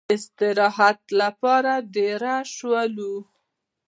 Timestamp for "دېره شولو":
1.95-3.15